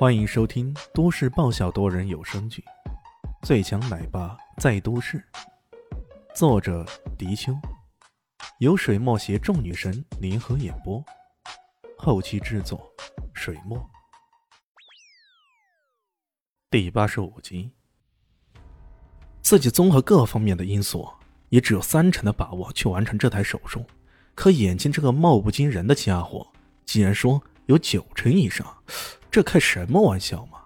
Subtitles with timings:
[0.00, 2.64] 欢迎收听都市爆笑多人有声剧
[3.46, 5.18] 《最强奶爸在都市》，
[6.34, 6.86] 作者：
[7.18, 7.52] 迪秋，
[8.60, 11.04] 由水墨携众女神联合演播，
[11.98, 12.90] 后期制作：
[13.34, 13.78] 水墨。
[16.70, 17.70] 第八十五集，
[19.42, 21.06] 自己综合各方面的因素，
[21.50, 23.84] 也只有三成的把握去完成这台手术，
[24.34, 26.50] 可眼前这个貌不惊人的家伙，
[26.86, 28.66] 竟然说有九成以上。
[29.30, 30.58] 这开什么玩笑嘛！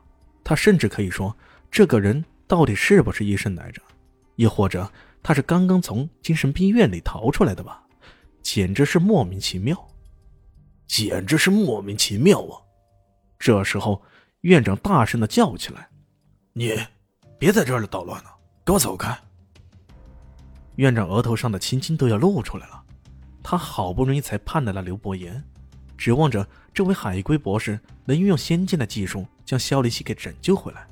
[0.42, 1.36] 他甚至可以说，
[1.70, 3.82] 这个人到底是不是医生来着？
[4.36, 4.90] 又或者
[5.22, 7.82] 他是刚刚从精神病院里逃出来的吧？
[8.42, 9.76] 简直是莫名其妙，
[10.86, 12.60] 简直是莫名其妙啊！
[13.38, 14.02] 这时候，
[14.42, 15.88] 院长大声的叫起来
[16.52, 16.78] ：“你
[17.38, 18.34] 别在这儿捣乱了，
[18.64, 19.16] 给我走开！”
[20.76, 22.82] 院长额头上的青筋都要露出来了，
[23.42, 25.42] 他好不容易才盼来了刘伯言。
[25.96, 30.86] 指望着这位海龟博士能运用先进的技术将肖立希给拯救回来，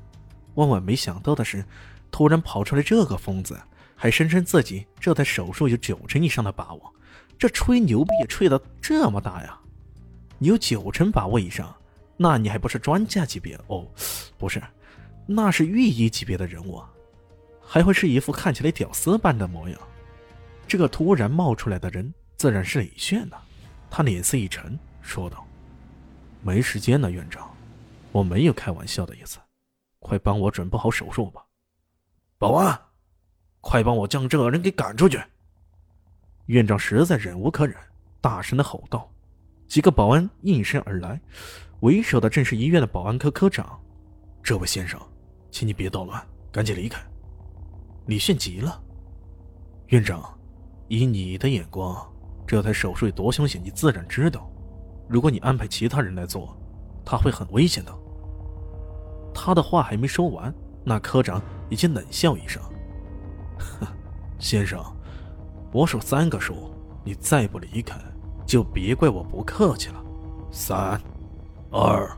[0.55, 1.64] 万万没想到的是，
[2.11, 3.61] 突然跑出来这个疯子，
[3.97, 6.95] 还声称自己这台手术有九成以上的把握，
[7.39, 9.58] 这吹牛逼也吹得这么大呀！
[10.39, 11.75] 你有九成把握以上，
[12.17, 13.86] 那你还不是专家级别哦？
[14.39, 14.62] 不是，
[15.27, 16.83] 那是御医级别的人物，
[17.61, 19.78] 还会是一副看起来屌丝般的模样。
[20.67, 23.42] 这个突然冒出来的人自然是李炫了，
[23.91, 24.78] 他脸色一沉。
[25.03, 25.45] 说道
[26.42, 27.50] ：“没时间了，院长，
[28.12, 29.39] 我没有开玩笑的意思，
[29.98, 31.45] 快帮我准备好手术吧。
[32.39, 32.81] 保安，
[33.61, 35.20] 快帮我将这个人给赶出去！”
[36.47, 37.77] 院长实在忍无可忍，
[38.20, 39.08] 大声的吼道。
[39.69, 41.20] 几个保安应声而来，
[41.80, 43.80] 为首的正是医院的保安科科长。
[44.42, 45.00] 这位先生，
[45.50, 47.00] 请你别捣乱，赶紧离开。
[48.06, 48.83] 李迅急了
[49.89, 50.39] ：“院长，
[50.89, 52.06] 以你的眼光，
[52.47, 54.47] 这台手术有多凶险，你自然知道。”
[55.12, 56.56] 如果你安排其他人来做，
[57.05, 57.92] 他会很危险的。
[59.34, 62.62] 他的话还没说完，那科长已经冷笑一声
[63.60, 63.86] ：“哼
[64.40, 64.83] 先生，
[65.70, 66.70] 我数三个数，
[67.05, 68.01] 你再不离开，
[68.46, 70.02] 就别怪我不客气了。
[70.51, 70.98] 三，
[71.70, 72.11] 二。”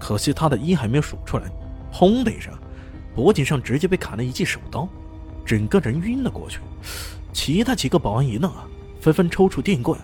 [0.00, 1.48] 可惜他的一还没有数出来，
[1.92, 2.52] 轰的一声，
[3.14, 4.88] 脖颈上直接被砍了一记手刀，
[5.46, 6.58] 整个人晕了过去。
[7.32, 8.66] 其他几个保安一愣啊，
[9.00, 9.96] 纷纷抽出电棍。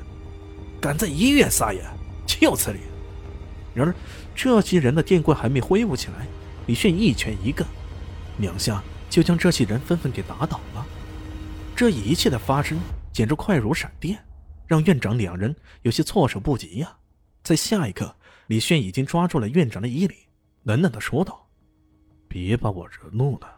[0.80, 1.82] 敢在医院撒野，
[2.26, 2.80] 岂有此理！
[3.74, 3.94] 然而，
[4.34, 6.26] 这些人的电棍还没挥舞起来，
[6.66, 7.64] 李炫一拳一个，
[8.38, 10.86] 两下就将这些人纷纷给打倒了。
[11.74, 12.78] 这一切的发生
[13.12, 14.18] 简直快如闪电，
[14.66, 16.96] 让院长两人有些措手不及呀。
[17.42, 18.14] 在下一刻，
[18.46, 20.16] 李炫已经抓住了院长的衣领，
[20.64, 21.48] 冷冷的说道
[22.28, 23.48] ：“别把我惹怒了，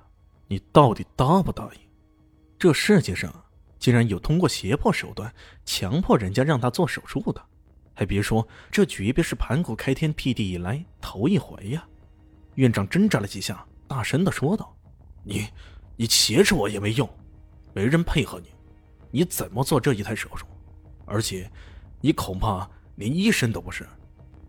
[0.49, 1.81] 你到底答不答应？
[2.59, 3.33] 这世界上……”
[3.81, 5.33] 竟然有通过胁迫手段
[5.65, 7.43] 强迫人家让他做手术的，
[7.95, 11.83] 还别说，这绝别是盘古开天辟地以来头一回呀！
[12.57, 14.77] 院长挣扎了几下，大声的说道
[15.25, 15.47] ：“你，
[15.97, 17.09] 你挟持我也没用，
[17.73, 18.49] 没人配合你，
[19.11, 20.45] 你怎么做这一台手术？
[21.07, 21.51] 而且，
[22.03, 23.89] 你恐怕连医生都不是，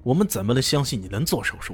[0.03, 1.73] 我们怎么能相信你能做手术？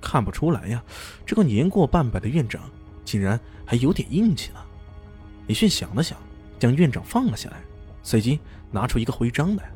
[0.00, 0.82] 看不出来呀，
[1.24, 2.68] 这个年过半百的院长
[3.04, 4.60] 竟然还有点硬气呢。”
[5.46, 6.16] 李迅想了想，
[6.58, 7.58] 将院长放了下来，
[8.02, 8.40] 随即
[8.70, 9.70] 拿出一个徽章来。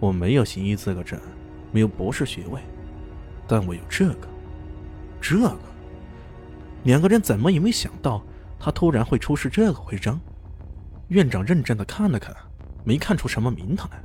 [0.00, 1.20] 我没有行医资格证，
[1.70, 2.60] 没有博士学位，
[3.46, 4.28] 但我有这个，
[5.20, 5.58] 这个。
[6.84, 8.22] 两个人怎么也没想到，
[8.58, 10.18] 他突然会出示这个徽章。
[11.08, 12.34] 院长认真的看了看，
[12.84, 14.02] 没看出什么名堂来，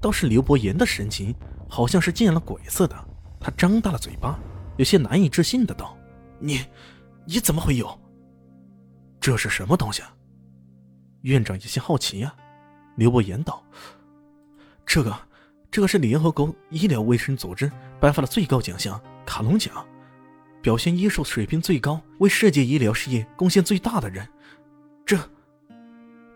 [0.00, 1.34] 倒是刘伯言的神情
[1.68, 2.96] 好像是见了鬼似的。
[3.40, 4.38] 他张大了嘴巴，
[4.76, 5.96] 有些难以置信的道
[6.38, 6.64] ：“你，
[7.24, 7.98] 你怎么会有？”
[9.28, 10.02] 这是什么东西？
[11.20, 12.34] 院长有些好奇呀。
[12.96, 13.62] 刘伯言道
[14.86, 15.14] ：“这个，
[15.70, 19.86] 这个是联合国医疗卫生组织颁发的最高奖项——卡隆奖，
[20.62, 24.26] 表现医术水平最高、为世界医疗事业贡献最大的人。
[25.04, 25.14] 这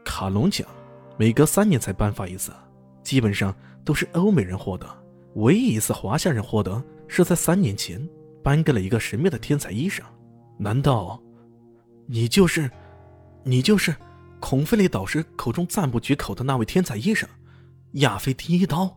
[0.04, 0.68] 卡隆奖
[1.16, 2.52] 每隔三年才颁发一次，
[3.02, 4.86] 基本上都是欧美人获得。
[5.36, 8.06] 唯一一次华夏人获得，是在三年前
[8.42, 10.04] 颁给了一个神秘的天才医生。
[10.58, 11.18] 难道
[12.06, 12.70] 你就是？”
[13.44, 13.94] 你就是
[14.40, 17.28] 孔飞利导师口中赞不绝口的那位天才医生，
[17.92, 18.96] 亚非第一刀。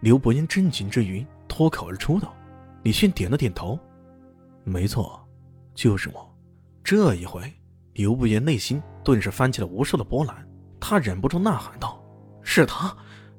[0.00, 2.34] 刘伯言震惊之余脱口而出道
[2.84, 3.78] ：“李迅点了点头，
[4.64, 5.26] 没错，
[5.74, 6.26] 就是我。”
[6.84, 7.52] 这一回，
[7.94, 10.46] 刘伯言内心顿时翻起了无数的波澜，
[10.80, 12.02] 他忍不住呐喊道
[12.42, 12.96] ：“是他！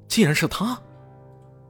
[0.08, 0.80] 竟然是他！”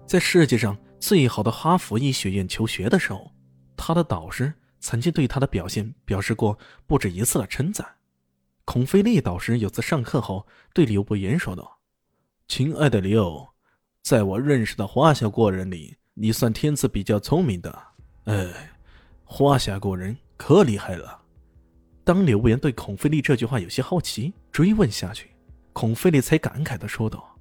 [0.07, 3.31] 在世界上最好的哈佛医学院求学的时候，
[3.77, 7.87] 他的导师曾经对他的表现表示过不止一次的称赞。
[8.65, 11.79] 孔飞利导师有次上课后对刘伯言说道
[12.47, 13.49] ：“亲爱的刘，
[14.03, 17.83] 在我认识的华夏国人里，你算天资比较聪明的。
[18.25, 18.73] 哎，
[19.25, 21.21] 华夏国人可厉害了。
[22.05, 25.31] 当刘言对孔飞利这句话有些好奇，追问下去，
[25.73, 27.37] 孔飞利才感慨的说道：“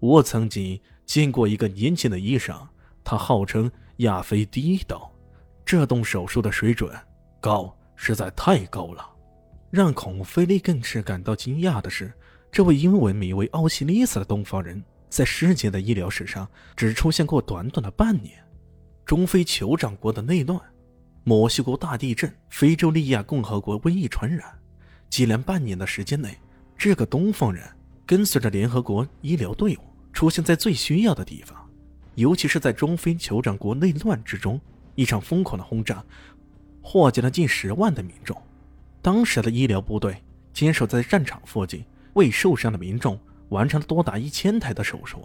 [0.00, 2.68] 我曾经见过一个年轻的医生，
[3.04, 5.10] 他号称亚非第一刀，
[5.64, 6.92] 这动手术的水准
[7.40, 9.10] 高，实在太高了。”
[9.70, 12.12] 让孔菲利更是感到惊讶的是，
[12.50, 14.82] 这位英文名为奥西里斯的东方人。
[15.08, 18.42] 在世界的医疗史上，只出现过短短的半年。
[19.04, 20.60] 中非酋长国的内乱，
[21.22, 24.44] 墨西哥大地震，非洲利亚共和国瘟疫传染，
[25.08, 26.36] 接连半年的时间内，
[26.76, 27.64] 这个东方人
[28.04, 29.80] 跟随着联合国医疗队伍
[30.12, 31.56] 出现在最需要的地方，
[32.16, 34.60] 尤其是在中非酋长国内乱之中，
[34.96, 36.04] 一场疯狂的轰炸，
[36.82, 38.36] 祸及了近十万的民众。
[39.06, 40.20] 当时的医疗部队
[40.52, 43.16] 坚守在战场附近，为受伤的民众。
[43.50, 45.24] 完成了多达一千台的手术，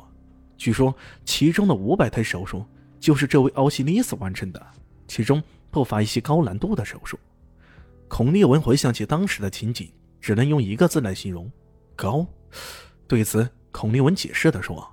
[0.55, 0.95] 据说
[1.25, 2.63] 其中的五百台手术
[2.99, 4.63] 就是这位奥西里斯完成的，
[5.07, 5.41] 其中
[5.71, 7.17] 不乏一些高难度的手术。
[8.07, 11.51] 孔列文回想起当时的情景，只能用一个字来形容：
[11.95, 12.23] 高。
[13.07, 14.87] 对此，孔令文解释的说：“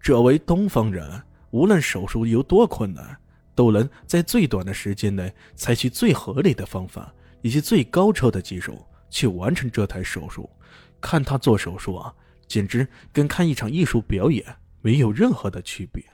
[0.00, 1.20] 这位东方人
[1.50, 3.18] 无论手术有多困难，
[3.56, 7.12] 都能在最短的时间内采取最合理的方法
[7.46, 10.50] 以及最高超的技术去完成这台手术。
[11.00, 12.12] 看他做手术啊！”
[12.48, 14.44] 简直跟看一场艺术表演
[14.80, 16.04] 没有任何的区别。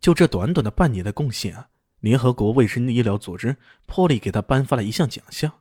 [0.00, 1.68] 就这短短的半年的贡献啊，
[1.98, 3.56] 联合国卫生医疗组织
[3.86, 5.52] 破例给他颁发了一项奖项。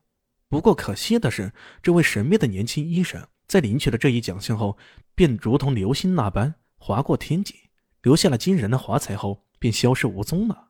[0.50, 1.52] 不过可惜的是，
[1.82, 4.78] 这位神秘的年轻医生在领取了这一奖项后，
[5.16, 7.56] 便如同流星那般划过天际，
[8.04, 10.70] 留下了惊人的华彩后便消失无踪了。